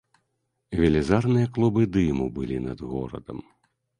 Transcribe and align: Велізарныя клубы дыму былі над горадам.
Велізарныя 0.79 1.51
клубы 1.57 1.83
дыму 1.97 2.25
былі 2.37 2.57
над 2.71 2.79
горадам. 2.95 3.45